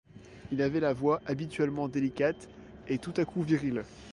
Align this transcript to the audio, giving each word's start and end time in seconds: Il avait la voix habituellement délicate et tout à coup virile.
Il 0.51 0.63
avait 0.63 0.79
la 0.79 0.93
voix 0.93 1.21
habituellement 1.27 1.87
délicate 1.87 2.49
et 2.87 2.97
tout 2.97 3.13
à 3.17 3.23
coup 3.25 3.43
virile. 3.43 3.83